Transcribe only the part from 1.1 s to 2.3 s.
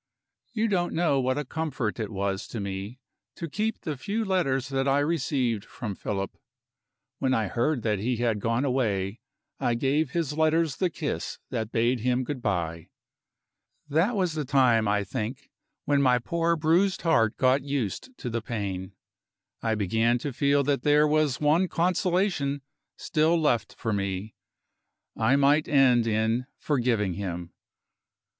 what a comfort it